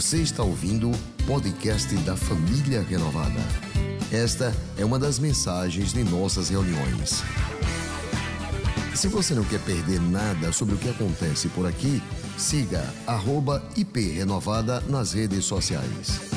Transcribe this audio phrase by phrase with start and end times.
[0.00, 3.38] Você está ouvindo o podcast da Família Renovada.
[4.10, 7.22] Esta é uma das mensagens de nossas reuniões.
[8.94, 12.00] Se você não quer perder nada sobre o que acontece por aqui,
[12.38, 12.82] siga
[13.76, 16.30] @iprenovada nas redes sociais.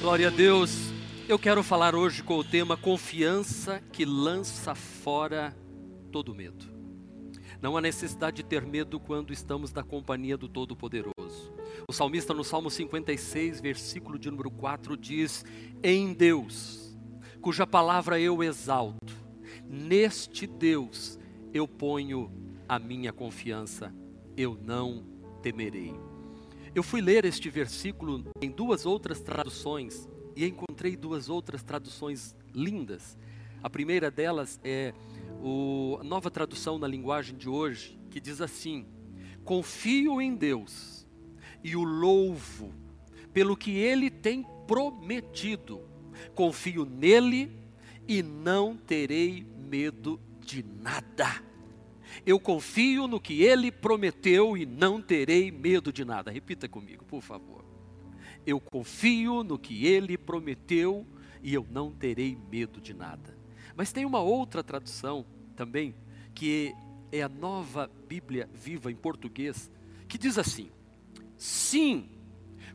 [0.00, 0.70] Glória a Deus.
[1.28, 5.54] Eu quero falar hoje com o tema confiança que lança fora
[6.10, 6.77] todo medo.
[7.60, 11.52] Não há necessidade de ter medo quando estamos na companhia do Todo-Poderoso.
[11.88, 15.44] O salmista no Salmo 56, versículo de número 4 diz:
[15.82, 16.96] Em Deus,
[17.40, 19.12] cuja palavra eu exalto,
[19.64, 21.18] neste Deus
[21.52, 22.30] eu ponho
[22.68, 23.92] a minha confiança,
[24.36, 25.04] eu não
[25.42, 25.94] temerei.
[26.74, 33.18] Eu fui ler este versículo em duas outras traduções e encontrei duas outras traduções lindas.
[33.60, 34.94] A primeira delas é
[35.42, 38.86] o, a nova tradução na linguagem de hoje, que diz assim:
[39.44, 41.06] Confio em Deus
[41.62, 42.72] e o louvo
[43.32, 45.80] pelo que ele tem prometido.
[46.34, 47.56] Confio nele
[48.06, 51.42] e não terei medo de nada.
[52.26, 56.30] Eu confio no que ele prometeu e não terei medo de nada.
[56.30, 57.64] Repita comigo, por favor.
[58.46, 61.06] Eu confio no que ele prometeu
[61.42, 63.36] e eu não terei medo de nada.
[63.76, 65.24] Mas tem uma outra tradução
[65.58, 65.92] também,
[66.32, 66.72] que
[67.10, 69.68] é a nova Bíblia viva em português,
[70.06, 70.70] que diz assim:
[71.36, 72.08] Sim,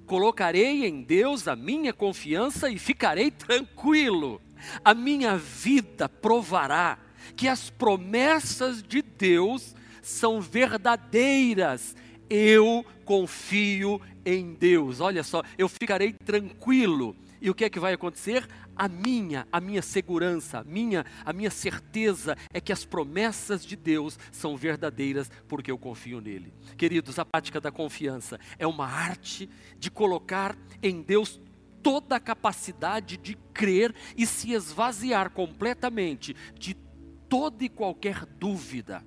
[0.06, 4.42] colocarei em Deus a minha confiança e ficarei tranquilo.
[4.84, 7.00] A minha vida provará
[7.38, 11.96] que as promessas de Deus são verdadeiras.
[12.30, 15.00] Eu confio em Deus.
[15.00, 17.16] Olha só, eu ficarei tranquilo.
[17.42, 18.46] E o que é que vai acontecer?
[18.76, 23.76] A minha, a minha segurança, a minha, a minha certeza é que as promessas de
[23.76, 26.54] Deus são verdadeiras porque eu confio nele.
[26.78, 31.40] Queridos, a prática da confiança é uma arte de colocar em Deus
[31.84, 36.74] toda a capacidade de crer e se esvaziar completamente de
[37.28, 39.04] toda e qualquer dúvida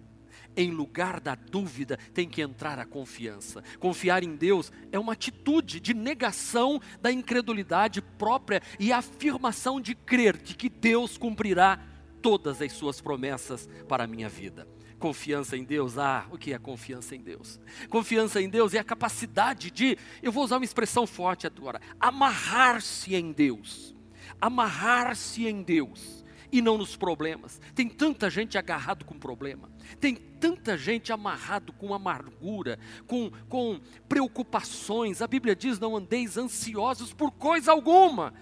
[0.57, 3.63] em lugar da dúvida tem que entrar a confiança.
[3.79, 10.37] Confiar em Deus é uma atitude de negação da incredulidade própria e afirmação de crer
[10.37, 11.79] de que Deus cumprirá
[12.23, 14.67] todas as suas promessas para a minha vida.
[14.99, 17.61] Confiança em Deus, ah, o que é confiança em Deus?
[17.91, 23.15] Confiança em Deus é a capacidade de, eu vou usar uma expressão forte agora, amarrar-se
[23.15, 23.95] em Deus.
[24.41, 27.61] Amarrar-se em Deus e não nos problemas.
[27.75, 29.69] Tem tanta gente agarrado com problema,
[30.01, 35.23] tem tanta gente amarrado com amargura, com, com preocupações.
[35.23, 38.35] A Bíblia diz: não andeis ansiosos por coisa alguma.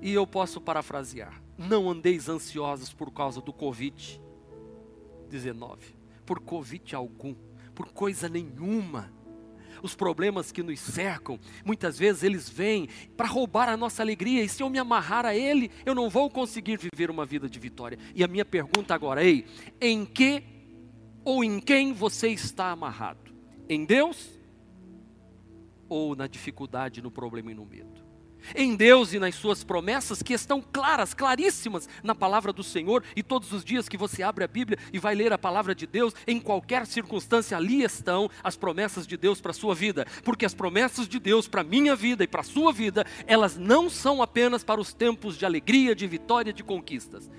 [0.00, 5.78] E eu posso parafrasear: não andeis ansiosos por causa do Covid-19,
[6.26, 7.34] por Covid algum,
[7.74, 9.21] por coisa nenhuma
[9.82, 14.48] os problemas que nos cercam, muitas vezes eles vêm para roubar a nossa alegria, e
[14.48, 17.98] se eu me amarrar a Ele, eu não vou conseguir viver uma vida de vitória.
[18.14, 19.44] E a minha pergunta agora é:
[19.80, 20.42] em que
[21.24, 23.32] ou em quem você está amarrado?
[23.68, 24.30] Em Deus
[25.88, 28.01] ou na dificuldade, no problema e no medo?
[28.54, 33.22] Em Deus e nas suas promessas que estão claras, claríssimas na palavra do Senhor, e
[33.22, 36.14] todos os dias que você abre a Bíblia e vai ler a palavra de Deus,
[36.26, 40.54] em qualquer circunstância ali estão as promessas de Deus para a sua vida, porque as
[40.54, 44.22] promessas de Deus para a minha vida e para a sua vida, elas não são
[44.22, 47.30] apenas para os tempos de alegria, de vitória, de conquistas,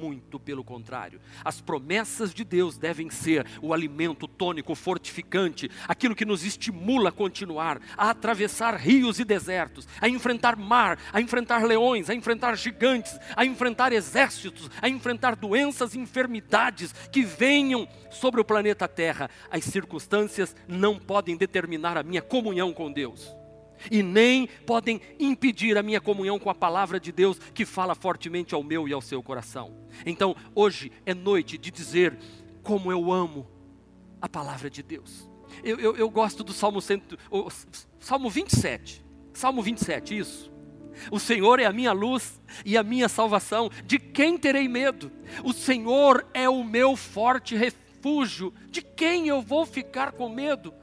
[0.00, 1.20] muito pelo contrário.
[1.44, 7.12] As promessas de Deus devem ser o alimento tônico, fortificante, aquilo que nos estimula a
[7.12, 13.18] continuar, a atravessar rios e desertos, a enfrentar mar, a enfrentar leões, a enfrentar gigantes,
[13.34, 19.30] a enfrentar exércitos, a enfrentar doenças e enfermidades que venham sobre o planeta Terra.
[19.50, 23.37] As circunstâncias não podem determinar a minha comunhão com Deus
[23.90, 28.54] e nem podem impedir a minha comunhão com a palavra de Deus que fala fortemente
[28.54, 29.74] ao meu e ao seu coração.
[30.04, 32.16] Então, hoje é noite de dizer
[32.62, 33.46] como eu amo
[34.20, 35.28] a palavra de Deus.
[35.62, 37.48] Eu, eu, eu gosto do Salmo, cento, o,
[37.98, 39.04] Salmo 27.
[39.32, 40.52] Salmo 27, isso.
[41.10, 43.70] O Senhor é a minha luz e a minha salvação.
[43.84, 45.10] De quem terei medo?
[45.44, 48.52] O Senhor é o meu forte refúgio.
[48.68, 50.74] De quem eu vou ficar com medo?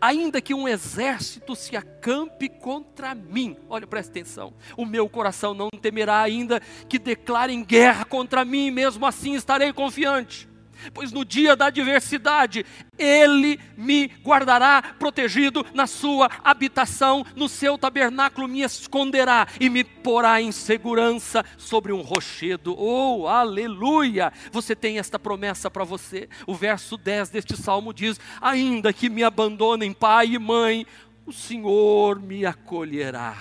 [0.00, 5.68] Ainda que um exército se acampe contra mim, olha, presta atenção, o meu coração não
[5.70, 10.51] temerá ainda que declarem guerra contra mim, mesmo assim estarei confiante
[10.92, 12.64] pois no dia da adversidade
[12.98, 20.40] Ele me guardará protegido na sua habitação, no seu tabernáculo me esconderá e me porá
[20.40, 22.74] em segurança sobre um rochedo.
[22.78, 24.32] Oh, aleluia!
[24.50, 26.28] Você tem esta promessa para você.
[26.46, 30.86] O verso 10 deste salmo diz: Ainda que me abandonem pai e mãe,
[31.26, 33.36] o Senhor me acolherá.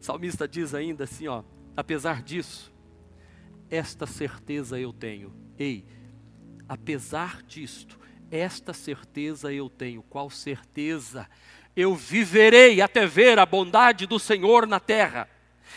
[0.00, 1.44] O salmista diz ainda assim, ó,
[1.76, 2.71] apesar disso,
[3.72, 5.34] esta certeza eu tenho.
[5.58, 5.86] Ei,
[6.68, 7.98] apesar disto,
[8.30, 10.02] esta certeza eu tenho.
[10.02, 11.26] Qual certeza?
[11.74, 15.26] Eu viverei até ver a bondade do Senhor na terra.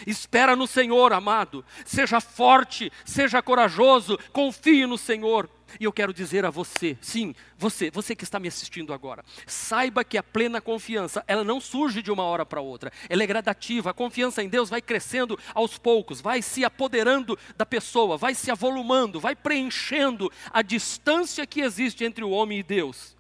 [0.05, 1.63] Espera no Senhor, amado.
[1.85, 5.49] Seja forte, seja corajoso, confie no Senhor.
[5.79, 10.03] E eu quero dizer a você, sim, você, você que está me assistindo agora, saiba
[10.03, 13.89] que a plena confiança, ela não surge de uma hora para outra, ela é gradativa,
[13.89, 18.51] a confiança em Deus vai crescendo aos poucos, vai se apoderando da pessoa, vai se
[18.51, 23.15] avolumando, vai preenchendo a distância que existe entre o homem e Deus.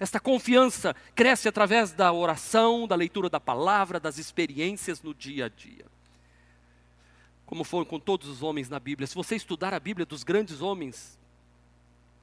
[0.00, 5.48] Esta confiança cresce através da oração, da leitura da palavra, das experiências no dia a
[5.48, 5.95] dia
[7.46, 9.06] como foi com todos os homens na Bíblia.
[9.06, 11.18] Se você estudar a Bíblia dos grandes homens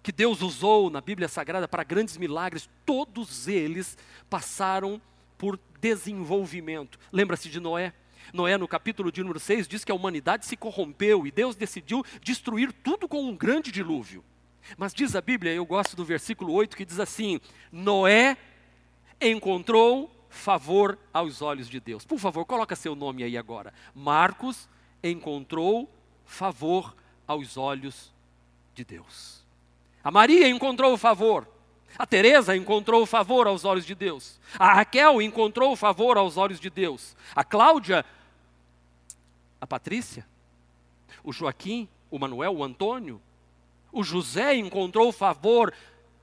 [0.03, 3.97] que Deus usou na Bíblia Sagrada para grandes milagres, todos eles
[4.29, 5.01] passaram
[5.37, 6.99] por desenvolvimento.
[7.11, 7.93] Lembra-se de Noé?
[8.33, 12.03] Noé, no capítulo de número 6, diz que a humanidade se corrompeu e Deus decidiu
[12.21, 14.23] destruir tudo com um grande dilúvio.
[14.77, 17.39] Mas diz a Bíblia, eu gosto do versículo 8, que diz assim:
[17.71, 18.37] Noé
[19.19, 22.05] encontrou favor aos olhos de Deus.
[22.05, 23.73] Por favor, coloca seu nome aí agora.
[23.93, 24.67] Marcos
[25.03, 25.89] encontrou
[26.25, 26.95] favor
[27.27, 28.11] aos olhos
[28.73, 29.43] de Deus.
[30.03, 31.47] A Maria encontrou favor.
[31.97, 34.39] A Teresa encontrou favor aos olhos de Deus.
[34.57, 37.15] A Raquel encontrou favor aos olhos de Deus.
[37.35, 38.03] A Cláudia,
[39.61, 40.25] a Patrícia,
[41.23, 43.21] o Joaquim, o Manuel, o Antônio,
[43.91, 45.71] o José encontrou favor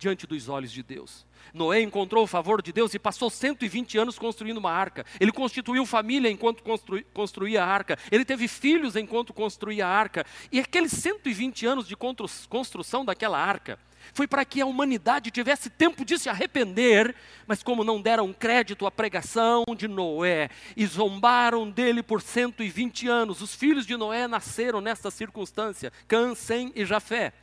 [0.00, 1.26] diante dos olhos de Deus.
[1.52, 5.05] Noé encontrou o favor de Deus e passou 120 anos construindo uma arca.
[5.20, 6.64] Ele constituiu família enquanto
[7.12, 7.99] construía a arca.
[8.11, 10.25] Ele teve filhos enquanto construía a arca.
[10.50, 13.79] E aqueles 120 anos de construção daquela arca
[14.14, 17.14] foi para que a humanidade tivesse tempo de se arrepender,
[17.46, 23.43] mas como não deram crédito à pregação de Noé e zombaram dele por 120 anos,
[23.43, 27.35] os filhos de Noé nasceram nesta circunstância, Cã, Sem e Jafé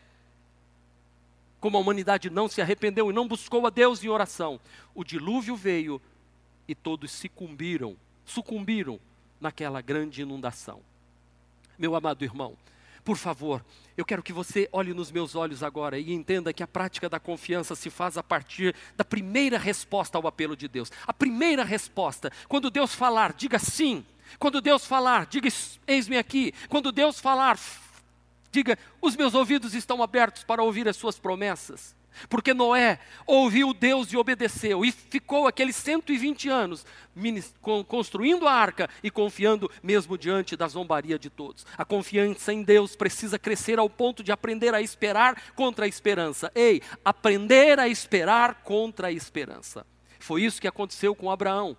[1.59, 4.59] como a humanidade não se arrependeu e não buscou a Deus em oração,
[4.94, 6.01] o dilúvio veio
[6.68, 7.95] e todos sucumbiram,
[8.25, 9.00] sucumbiram
[9.39, 10.81] naquela grande inundação.
[11.77, 12.56] Meu amado irmão,
[13.07, 13.63] por favor,
[13.95, 17.19] eu quero que você olhe nos meus olhos agora e entenda que a prática da
[17.19, 20.92] confiança se faz a partir da primeira resposta ao apelo de Deus.
[21.06, 24.06] A primeira resposta, quando Deus falar, diga sim.
[24.38, 25.48] Quando Deus falar, diga
[25.88, 26.53] eis-me aqui.
[26.68, 27.57] Quando Deus falar,
[28.51, 31.95] Diga: os meus ouvidos estão abertos para ouvir as suas promessas.
[32.29, 36.83] Porque Noé ouviu Deus e obedeceu, e ficou aqueles 120 anos
[37.88, 41.65] construindo a arca e confiando mesmo diante da zombaria de todos.
[41.77, 46.51] A confiança em Deus precisa crescer ao ponto de aprender a esperar contra a esperança.
[46.55, 49.85] Ei, aprender a esperar contra a esperança.
[50.19, 51.77] Foi isso que aconteceu com Abraão.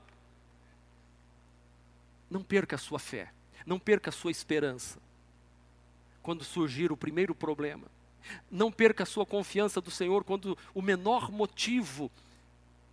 [2.31, 3.33] Não perca a sua fé,
[3.67, 5.08] não perca a sua esperança
[6.29, 7.87] quando surgir o primeiro problema.
[8.51, 12.11] Não perca a sua confiança do Senhor quando o menor motivo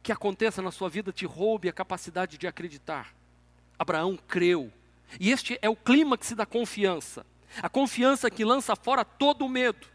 [0.02, 3.14] que aconteça na sua vida te roube a capacidade de acreditar.
[3.78, 4.72] Abraão creu.
[5.20, 7.26] E este é o clímax da confiança.
[7.62, 9.86] A confiança que lança fora todo o medo.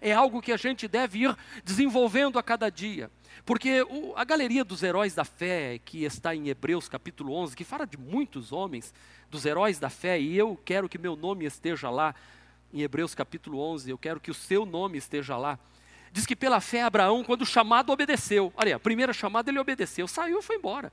[0.00, 3.10] É algo que a gente deve ir desenvolvendo a cada dia.
[3.44, 7.62] Porque o, a galeria dos heróis da fé, que está em Hebreus capítulo 11, que
[7.62, 8.94] fala de muitos homens,
[9.30, 12.14] dos heróis da fé, e eu quero que meu nome esteja lá,
[12.72, 15.58] em Hebreus capítulo 11, eu quero que o seu nome esteja lá.
[16.12, 18.52] Diz que pela fé Abraão, quando chamado, obedeceu.
[18.56, 20.92] Olha, a primeira chamada ele obedeceu, saiu e foi embora.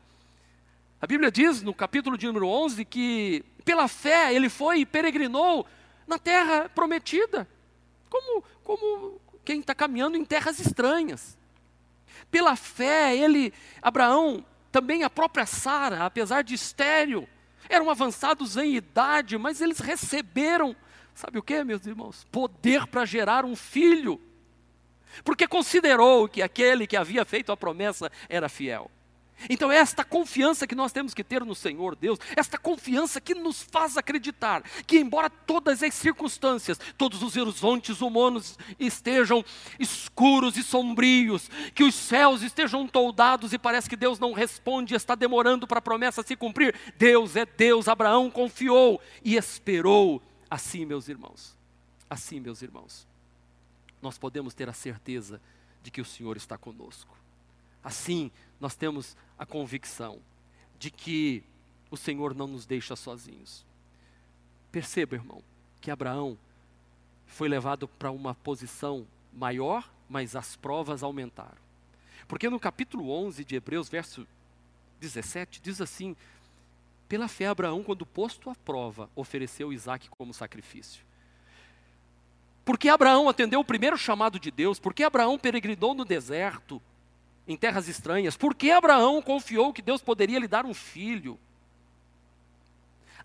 [1.01, 5.67] A Bíblia diz no capítulo de número 11 que pela fé ele foi e peregrinou
[6.07, 7.47] na terra prometida,
[8.09, 11.37] como, como quem está caminhando em terras estranhas.
[12.31, 17.27] Pela fé, ele, Abraão, também a própria Sara, apesar de estéreo,
[17.69, 20.75] eram avançados em idade, mas eles receberam
[21.13, 22.25] Sabe o que, meus irmãos?
[22.31, 24.19] Poder para gerar um filho.
[25.23, 28.89] Porque considerou que aquele que havia feito a promessa era fiel.
[29.49, 33.35] Então, é esta confiança que nós temos que ter no Senhor Deus, esta confiança que
[33.35, 39.43] nos faz acreditar que, embora todas as circunstâncias, todos os horizontes humanos estejam
[39.79, 45.15] escuros e sombrios, que os céus estejam toldados e parece que Deus não responde, está
[45.15, 47.87] demorando para a promessa se cumprir, Deus é Deus.
[47.87, 50.21] Abraão confiou e esperou
[50.53, 51.57] Assim, meus irmãos,
[52.07, 53.07] assim, meus irmãos,
[53.99, 55.41] nós podemos ter a certeza
[55.81, 57.17] de que o Senhor está conosco.
[57.83, 58.29] Assim,
[58.59, 60.21] nós temos a convicção
[60.77, 61.43] de que
[61.89, 63.65] o Senhor não nos deixa sozinhos.
[64.71, 65.41] Perceba, irmão,
[65.81, 66.37] que Abraão
[67.25, 71.63] foi levado para uma posição maior, mas as provas aumentaram.
[72.27, 74.27] Porque no capítulo 11 de Hebreus, verso
[74.99, 76.15] 17, diz assim:
[77.13, 81.05] Pela fé, Abraão, quando posto à prova, ofereceu Isaac como sacrifício.
[82.65, 86.81] Porque Abraão atendeu o primeiro chamado de Deus, porque Abraão peregrinou no deserto,
[87.47, 91.37] em terras estranhas, porque Abraão confiou que Deus poderia lhe dar um filho.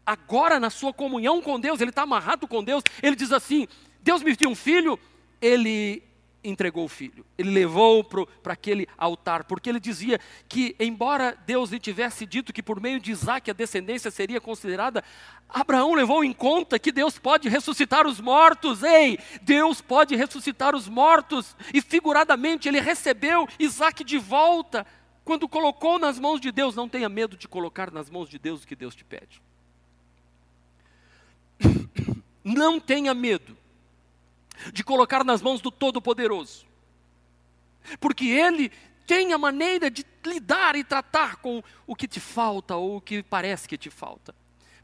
[0.04, 3.66] Agora, na sua comunhão com Deus, ele está amarrado com Deus, ele diz assim:
[4.02, 5.00] Deus me deu um filho,
[5.40, 6.02] ele
[6.48, 7.24] entregou o filho.
[7.36, 12.62] Ele levou para aquele altar, porque ele dizia que, embora Deus lhe tivesse dito que
[12.62, 15.04] por meio de Isaac a descendência seria considerada,
[15.48, 18.82] Abraão levou em conta que Deus pode ressuscitar os mortos.
[18.82, 21.56] Ei, Deus pode ressuscitar os mortos.
[21.72, 24.86] E figuradamente ele recebeu Isaac de volta.
[25.24, 28.62] Quando colocou nas mãos de Deus, não tenha medo de colocar nas mãos de Deus
[28.62, 29.42] o que Deus te pede.
[32.42, 33.57] Não tenha medo
[34.72, 36.66] de colocar nas mãos do Todo-Poderoso.
[38.00, 38.70] Porque Ele
[39.06, 43.22] tem a maneira de lidar e tratar com o que te falta ou o que
[43.22, 44.34] parece que te falta.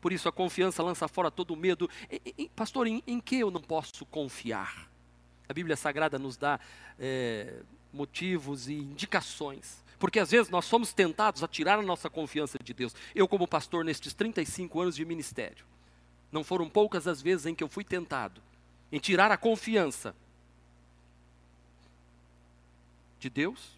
[0.01, 1.89] Por isso a confiança lança fora todo o medo.
[2.11, 4.91] E, e, pastor, em, em, que eu não posso confiar?
[5.49, 6.59] A Bíblia Sagrada nos dá
[6.99, 7.61] é,
[7.93, 9.85] motivos e indicações.
[9.99, 12.95] Porque às vezes nós somos tentados a tirar a nossa confiança de Deus.
[13.15, 15.67] Eu, como pastor, nestes 35 anos de ministério,
[16.33, 18.43] não foram poucas as vezes em que eu fui tentado
[18.95, 20.15] em tirar a confiança
[23.19, 23.77] de Deus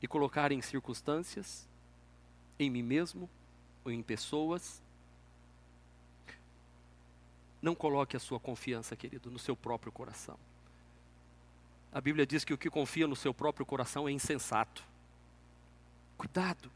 [0.00, 1.68] e colocar em circunstâncias,
[2.58, 3.28] em mim mesmo
[3.84, 4.82] ou em pessoas.
[7.60, 10.38] Não coloque a sua confiança, querido, no seu próprio coração.
[11.92, 14.82] A Bíblia diz que o que confia no seu próprio coração é insensato.
[16.16, 16.72] Cuidado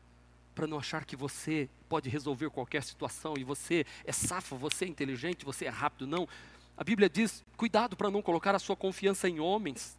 [0.54, 4.88] para não achar que você pode resolver qualquer situação e você é safo, você é
[4.88, 6.06] inteligente, você é rápido.
[6.06, 6.28] Não.
[6.76, 9.98] A Bíblia diz: cuidado para não colocar a sua confiança em homens.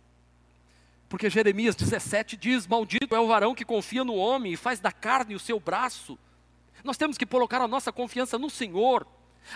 [1.07, 4.91] Porque Jeremias 17 diz: Maldito é o varão que confia no homem e faz da
[4.91, 6.17] carne o seu braço.
[6.83, 9.07] Nós temos que colocar a nossa confiança no Senhor.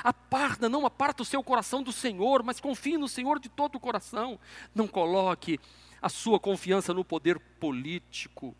[0.03, 3.79] Aparta, não aparta o seu coração do Senhor, mas confie no Senhor de todo o
[3.79, 4.39] coração.
[4.73, 5.59] Não coloque
[6.01, 8.55] a sua confiança no poder político.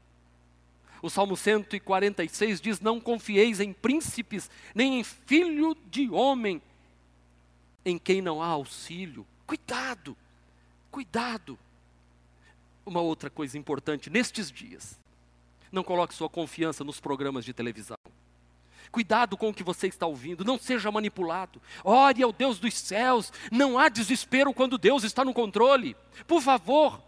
[1.02, 6.62] O Salmo 146 diz: Não confieis em príncipes, nem em filho de homem,
[7.86, 9.26] em quem não há auxílio.
[9.46, 10.16] Cuidado,
[10.92, 11.58] cuidado.
[12.86, 15.00] Uma outra coisa importante nestes dias:
[15.72, 17.98] não coloque sua confiança nos programas de televisão.
[18.92, 21.62] Cuidado com o que você está ouvindo, não seja manipulado.
[21.84, 25.96] Ore ao Deus dos céus, não há desespero quando Deus está no controle.
[26.26, 27.00] Por favor,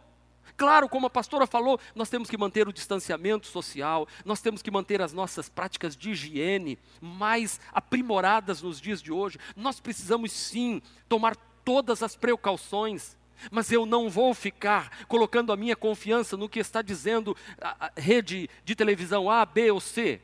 [0.62, 4.70] Claro, como a pastora falou, nós temos que manter o distanciamento social, nós temos que
[4.70, 9.40] manter as nossas práticas de higiene mais aprimoradas nos dias de hoje.
[9.56, 13.18] Nós precisamos sim tomar todas as precauções,
[13.50, 18.48] mas eu não vou ficar colocando a minha confiança no que está dizendo a, rede
[18.64, 20.22] de televisão A, B ou C.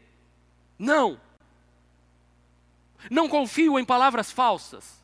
[0.77, 1.19] Não.
[3.09, 5.03] Não confio em palavras falsas.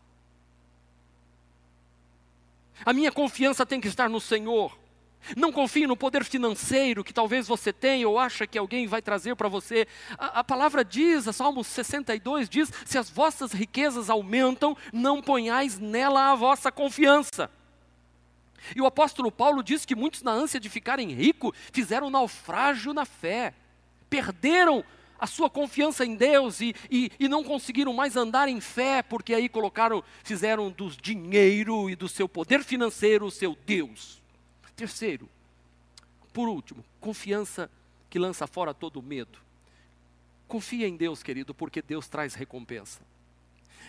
[2.86, 4.83] A minha confiança tem que estar no Senhor.
[5.38, 9.36] Não confie no poder financeiro que talvez você tenha ou acha que alguém vai trazer
[9.36, 9.88] para você.
[10.18, 15.80] A, a, palavra diz, a Salmo 62 diz: se as vossas riquezas aumentam, não ponhais
[15.80, 17.50] nela a vossa confiança.
[18.76, 23.06] E o apóstolo Paulo diz que muitos, na ânsia de ficarem ricos, fizeram naufrágio na
[23.06, 23.54] fé,
[24.10, 24.84] perderam
[25.20, 29.34] a sua confiança em Deus e, e, e, não conseguiram mais andar em fé, porque
[29.34, 34.23] aí colocaram, fizeram do dinheiro e do seu poder financeiro o seu Deus.
[34.76, 35.30] Terceiro,
[36.32, 37.70] por último, confiança
[38.10, 39.40] que lança fora todo medo.
[40.48, 43.02] Confia em Deus, querido, porque Deus traz recompensa.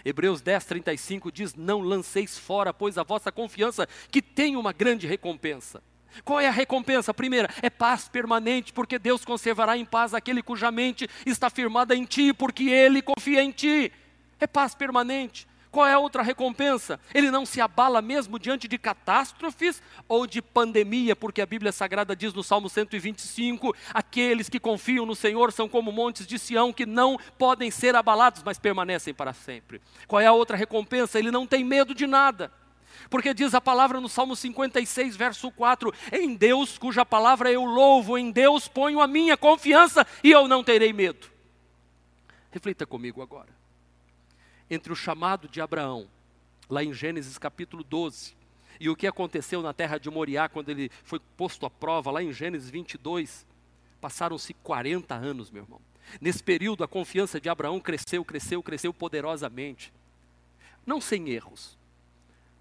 [0.05, 5.07] Hebreus 10, 35 diz: Não lanceis fora, pois a vossa confiança, que tem uma grande
[5.07, 5.83] recompensa.
[6.25, 7.13] Qual é a recompensa?
[7.13, 12.05] Primeira é paz permanente, porque Deus conservará em paz aquele cuja mente está firmada em
[12.05, 13.91] ti, porque Ele confia em ti.
[14.39, 15.47] É paz permanente.
[15.75, 17.01] Qual é a outra recompensa?
[17.13, 22.15] Ele não se abala mesmo diante de catástrofes ou de pandemia, porque a Bíblia Sagrada
[22.15, 26.87] diz no Salmo 125: aqueles que confiam no Senhor são como montes de Sião que
[26.87, 29.83] não podem ser abalados, mas permanecem para sempre.
[30.07, 31.19] Qual é a outra recompensa?
[31.19, 32.53] Ele não tem medo de nada.
[33.11, 38.17] Porque diz a palavra no Salmo 56, verso 4: Em Deus, cuja palavra eu louvo,
[38.17, 41.27] em Deus ponho a minha confiança e eu não terei medo.
[42.53, 43.64] Reflita comigo agora
[44.71, 46.09] entre o chamado de Abraão,
[46.69, 48.35] lá em Gênesis capítulo 12,
[48.81, 52.23] e o que aconteceu na terra de Moriá, quando ele foi posto à prova, lá
[52.23, 53.47] em Gênesis 22,
[54.01, 55.81] passaram-se 40 anos, meu irmão.
[56.21, 59.93] Nesse período, a confiança de Abraão cresceu, cresceu, cresceu poderosamente.
[60.85, 61.79] Não sem erros,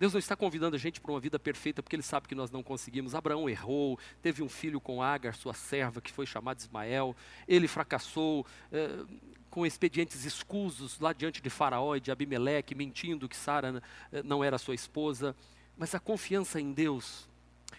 [0.04, 2.52] Deus não está convidando a gente para uma vida perfeita porque Ele sabe que nós
[2.52, 3.16] não conseguimos.
[3.16, 7.16] Abraão errou, teve um filho com Agar, sua serva, que foi chamada Ismael.
[7.48, 9.06] Ele fracassou eh,
[9.54, 14.44] com expedientes escusos lá diante de Faraó e de Abimeleque, mentindo que Sara eh, não
[14.44, 15.36] era sua esposa.
[15.78, 17.30] Mas a confiança em Deus,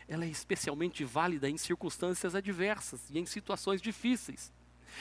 [0.06, 4.52] ela é especialmente válida em circunstâncias adversas e em situações difíceis.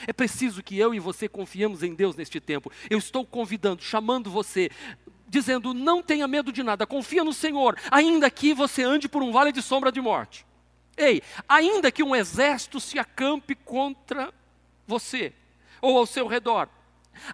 [0.04, 2.72] É preciso que eu e você confiemos em Deus neste tempo.
[2.90, 4.68] Eu estou convidando, chamando você,
[5.28, 9.30] dizendo: não tenha medo de nada, confia no Senhor, ainda que você ande por um
[9.30, 10.44] vale de sombra de morte.
[10.96, 14.34] Ei, ainda que um exército se acampe contra
[14.88, 15.32] você
[15.84, 16.68] ou ao seu redor,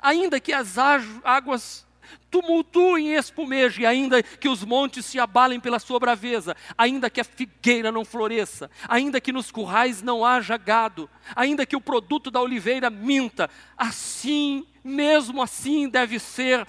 [0.02, 1.86] ainda que as águas
[2.30, 7.24] tumultuem e espumejem, ainda que os montes se abalem pela sua braveza, ainda que a
[7.24, 12.40] figueira não floresça, ainda que nos currais não haja gado, ainda que o produto da
[12.40, 16.66] oliveira minta, assim, mesmo assim deve ser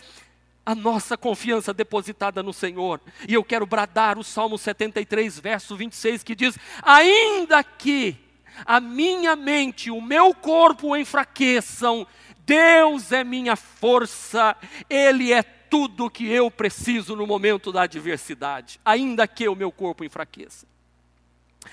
[0.63, 3.01] a nossa confiança depositada no Senhor.
[3.27, 8.30] E eu quero bradar o Salmo 73, verso 26, que diz: Ainda que
[8.65, 12.05] a minha mente, o meu corpo enfraqueçam,
[12.45, 14.55] Deus é minha força,
[14.89, 20.03] Ele é tudo que eu preciso no momento da adversidade, ainda que o meu corpo
[20.03, 20.67] enfraqueça,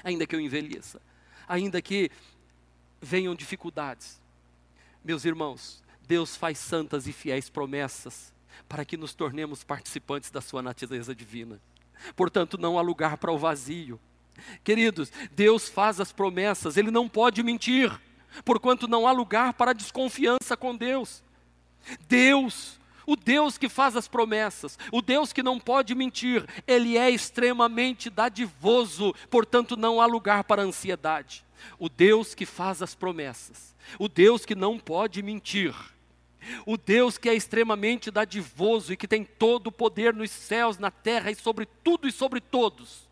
[0.04, 1.00] ainda que eu envelheça,
[1.48, 2.10] ainda que
[3.00, 4.20] venham dificuldades.
[5.04, 8.32] Meus irmãos, Deus faz santas e fiéis promessas
[8.68, 11.60] para que nos tornemos participantes da Sua natureza divina.
[12.14, 14.00] Portanto, não há lugar para o vazio.
[14.62, 17.98] Queridos, Deus faz as promessas, Ele não pode mentir
[18.44, 21.22] porquanto não há lugar para desconfiança com Deus.
[22.08, 27.10] Deus, o Deus que faz as promessas, o Deus que não pode mentir, ele é
[27.10, 31.44] extremamente dadivoso, portanto não há lugar para ansiedade.
[31.78, 35.74] O Deus que faz as promessas, o Deus que não pode mentir,
[36.64, 40.90] o Deus que é extremamente dadivoso e que tem todo o poder nos céus, na
[40.90, 43.07] terra e sobre tudo e sobre todos,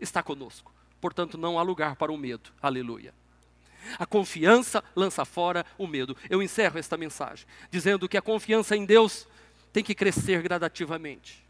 [0.00, 0.72] está conosco.
[1.00, 2.50] Portanto, não há lugar para o medo.
[2.60, 3.14] Aleluia.
[3.98, 6.16] A confiança lança fora o medo.
[6.28, 9.26] Eu encerro esta mensagem dizendo que a confiança em Deus
[9.72, 11.44] tem que crescer gradativamente.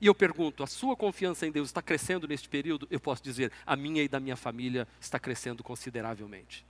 [0.00, 2.86] E eu pergunto: a sua confiança em Deus está crescendo neste período?
[2.90, 6.64] Eu posso dizer: a minha e da minha família está crescendo consideravelmente.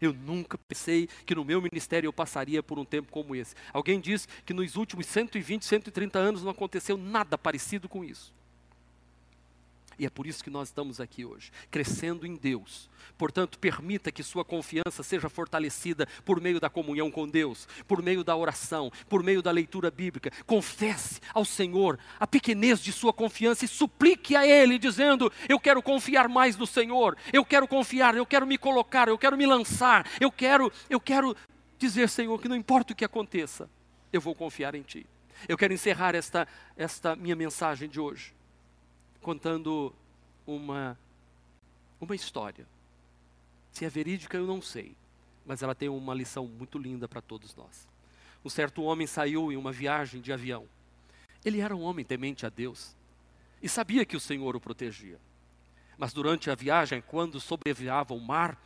[0.00, 3.54] Eu nunca pensei que no meu ministério eu passaria por um tempo como esse.
[3.72, 8.34] Alguém diz que nos últimos 120, 130 anos não aconteceu nada parecido com isso.
[9.98, 12.90] E é por isso que nós estamos aqui hoje, crescendo em Deus.
[13.16, 18.22] Portanto, permita que sua confiança seja fortalecida por meio da comunhão com Deus, por meio
[18.22, 20.30] da oração, por meio da leitura bíblica.
[20.44, 25.82] Confesse ao Senhor a pequenez de sua confiança e suplique a Ele, dizendo: Eu quero
[25.82, 30.06] confiar mais no Senhor, eu quero confiar, eu quero me colocar, eu quero me lançar,
[30.20, 31.34] eu quero, eu quero
[31.78, 33.70] dizer, Senhor, que não importa o que aconteça,
[34.12, 35.06] eu vou confiar em Ti.
[35.48, 38.36] Eu quero encerrar esta, esta minha mensagem de hoje
[39.26, 39.92] contando
[40.46, 40.96] uma,
[42.00, 42.64] uma história.
[43.72, 44.94] Se é verídica, eu não sei,
[45.44, 47.88] mas ela tem uma lição muito linda para todos nós.
[48.44, 50.68] Um certo homem saiu em uma viagem de avião.
[51.44, 52.94] Ele era um homem temente a Deus
[53.60, 55.18] e sabia que o Senhor o protegia.
[55.98, 58.56] Mas durante a viagem, quando sobrevoava o mar,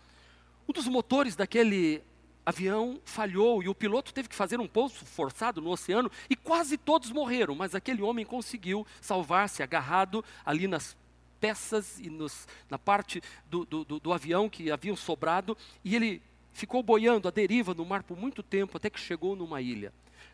[0.69, 2.03] um dos motores daquele
[2.45, 6.77] avião falhou e o piloto teve que fazer um pouso forçado no oceano e quase
[6.77, 10.97] todos morreram, mas aquele homem conseguiu salvar-se agarrado ali nas
[11.41, 16.23] peças e nos, na parte do, do, do, avião que haviam sobrado e ele
[16.53, 19.93] ficou boiando à deriva no mar por muito tempo até que chegou numa ilha.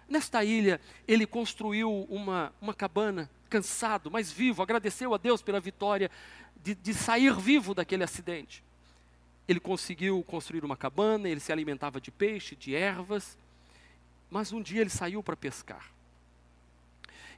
[0.09, 6.11] Nesta ilha, ele construiu uma, uma cabana, cansado, mas vivo, agradeceu a Deus pela vitória
[6.63, 8.65] de, de sair vivo daquele acidente.
[9.49, 13.39] Ele conseguiu construir uma cabana, ele se alimentava de peixe, de ervas,
[14.31, 15.93] mas um dia ele saiu para pescar.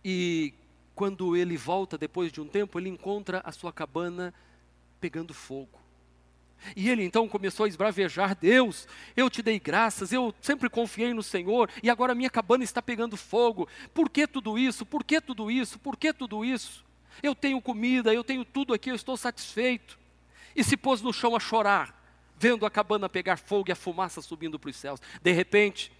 [0.04, 0.54] E
[0.94, 4.32] quando ele volta depois de um tempo, ele encontra a sua cabana
[5.00, 5.78] pegando fogo.
[6.74, 11.22] E ele então começou a esbravejar: Deus, eu te dei graças, eu sempre confiei no
[11.22, 13.68] Senhor, e agora minha cabana está pegando fogo.
[13.94, 14.84] Por que tudo isso?
[14.84, 15.78] Por que tudo isso?
[15.78, 16.84] Por que tudo isso?
[17.22, 19.98] Eu tenho comida, eu tenho tudo aqui, eu estou satisfeito.
[20.54, 21.97] E se pôs no chão a chorar
[22.38, 25.00] vendo a cabana pegar fogo e a fumaça subindo para os céus.
[25.22, 25.92] De repente,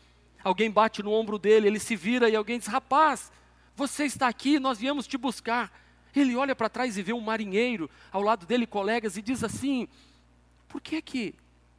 [0.43, 3.33] alguém bate no ombro dele, ele se vira e alguém diz: Rapaz,
[3.75, 5.73] você está aqui, nós viemos te buscar.
[6.15, 9.89] Ele olha para trás e vê um marinheiro ao lado dele, colegas, e diz assim:
[10.69, 11.35] Por que que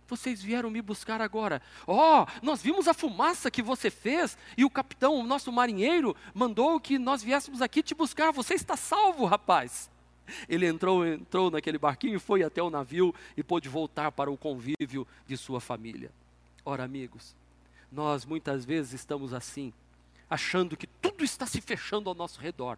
[0.08, 1.62] vocês vieram me buscar agora?
[1.86, 6.80] Oh, nós vimos a fumaça que você fez e o capitão, o nosso marinheiro, mandou
[6.80, 8.32] que nós viéssemos aqui te buscar.
[8.32, 9.90] Você está salvo, rapaz.
[10.48, 15.08] Ele entrou, entrou naquele barquinho foi até o navio e pôde voltar para o convívio
[15.28, 16.12] de sua família.
[16.66, 17.36] Ora, amigos,
[17.92, 19.74] nós muitas vezes estamos assim,
[20.30, 22.78] achando que tudo está se fechando ao nosso redor.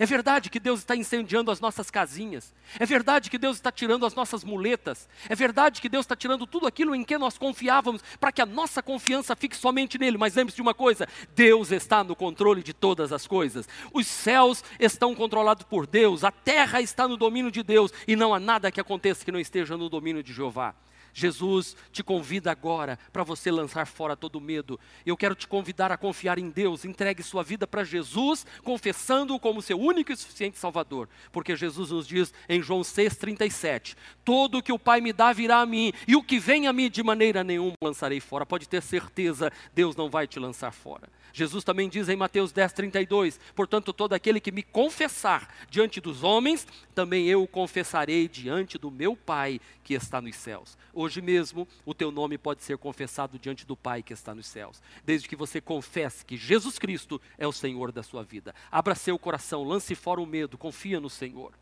[0.00, 2.54] É verdade que Deus está incendiando as nossas casinhas.
[2.78, 5.06] É verdade que Deus está tirando as nossas muletas.
[5.28, 8.46] É verdade que Deus está tirando tudo aquilo em que nós confiávamos para que a
[8.46, 10.16] nossa confiança fique somente nele.
[10.16, 13.68] Mas lembre-se de uma coisa: Deus está no controle de todas as coisas.
[13.92, 18.32] Os céus estão controlados por Deus, a terra está no domínio de Deus e não
[18.32, 20.74] há nada que aconteça que não esteja no domínio de Jeová.
[21.12, 24.78] Jesus te convida agora para você lançar fora todo medo.
[25.04, 26.84] Eu quero te convidar a confiar em Deus.
[26.84, 31.08] Entregue sua vida para Jesus, confessando-o como seu único e suficiente Salvador.
[31.32, 35.60] Porque Jesus nos diz em João 6,37: Todo o que o Pai me dá virá
[35.60, 38.46] a mim, e o que vem a mim de maneira nenhuma lançarei fora.
[38.46, 41.08] Pode ter certeza, Deus não vai te lançar fora.
[41.32, 46.22] Jesus também diz em Mateus 10, 32: Portanto, todo aquele que me confessar diante dos
[46.22, 50.76] homens, também eu o confessarei diante do meu Pai que está nos céus.
[50.92, 54.82] Hoje mesmo, o teu nome pode ser confessado diante do Pai que está nos céus,
[55.04, 58.54] desde que você confesse que Jesus Cristo é o Senhor da sua vida.
[58.70, 61.52] Abra seu coração, lance fora o medo, confia no Senhor.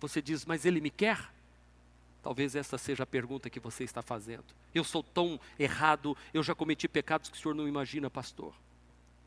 [0.00, 1.18] Você diz, mas Ele me quer?
[2.22, 4.44] Talvez essa seja a pergunta que você está fazendo.
[4.74, 8.52] Eu sou tão errado, eu já cometi pecados que o senhor não imagina, pastor.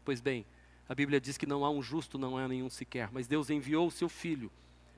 [0.06, 0.46] Pois bem,
[0.88, 3.88] a Bíblia diz que não há um justo, não há nenhum sequer, mas Deus enviou
[3.88, 4.52] o seu filho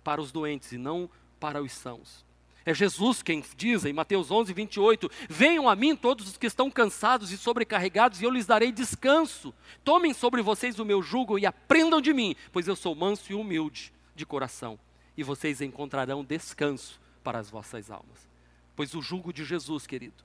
[0.03, 2.25] para os doentes e não para os sãos.
[2.65, 6.69] É Jesus quem diz em Mateus 11, 28: Venham a mim todos os que estão
[6.69, 9.53] cansados e sobrecarregados, e eu lhes darei descanso.
[9.83, 13.35] Tomem sobre vocês o meu jugo e aprendam de mim, pois eu sou manso e
[13.35, 14.79] humilde de coração,
[15.15, 18.29] e vocês encontrarão descanso para as vossas almas.
[18.75, 20.23] Pois o jugo de Jesus, querido,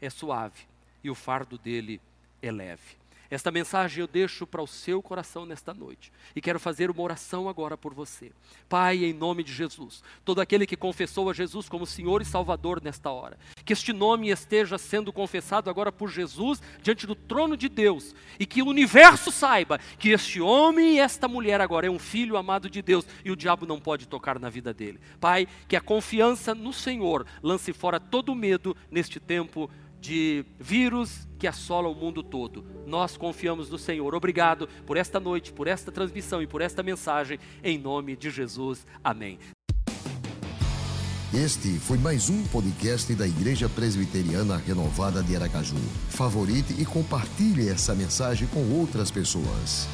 [0.00, 0.68] é suave
[1.02, 1.98] e o fardo dele
[2.42, 3.01] é leve.
[3.32, 6.12] Esta mensagem eu deixo para o seu coração nesta noite.
[6.36, 8.30] E quero fazer uma oração agora por você.
[8.68, 12.82] Pai, em nome de Jesus, todo aquele que confessou a Jesus como Senhor e Salvador
[12.84, 17.70] nesta hora, que este nome esteja sendo confessado agora por Jesus diante do trono de
[17.70, 21.98] Deus e que o universo saiba que este homem e esta mulher agora é um
[21.98, 25.00] filho amado de Deus e o diabo não pode tocar na vida dele.
[25.18, 29.70] Pai, que a confiança no Senhor lance fora todo medo neste tempo
[30.02, 32.66] de vírus que assola o mundo todo.
[32.84, 34.14] Nós confiamos no Senhor.
[34.16, 37.38] Obrigado por esta noite, por esta transmissão e por esta mensagem.
[37.62, 38.84] Em nome de Jesus.
[39.02, 39.38] Amém.
[41.32, 45.78] Este foi mais um podcast da Igreja Presbiteriana Renovada de Aracaju.
[46.10, 49.88] Favorite e compartilhe essa mensagem com outras pessoas.